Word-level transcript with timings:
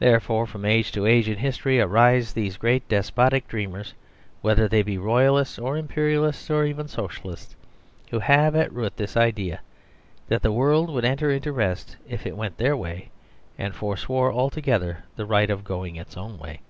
Therefore 0.00 0.46
from 0.46 0.66
age 0.66 0.92
to 0.92 1.06
age 1.06 1.26
in 1.26 1.38
history 1.38 1.80
arise 1.80 2.34
these 2.34 2.58
great 2.58 2.86
despotic 2.90 3.48
dreamers, 3.48 3.94
whether 4.42 4.68
they 4.68 4.82
be 4.82 4.98
Royalists 4.98 5.58
or 5.58 5.78
Imperialists 5.78 6.50
or 6.50 6.66
even 6.66 6.88
Socialists, 6.88 7.56
who 8.10 8.18
have 8.18 8.54
at 8.54 8.70
root 8.70 8.98
this 8.98 9.16
idea, 9.16 9.60
that 10.28 10.42
the 10.42 10.52
world 10.52 10.90
would 10.90 11.06
enter 11.06 11.30
into 11.30 11.52
rest 11.54 11.96
if 12.06 12.26
it 12.26 12.36
went 12.36 12.58
their 12.58 12.76
way 12.76 13.08
and 13.56 13.74
forswore 13.74 14.30
altogether 14.30 15.04
the 15.16 15.24
right 15.24 15.48
of 15.48 15.64
going 15.64 15.96
its 15.96 16.18
own 16.18 16.38
way. 16.38 16.60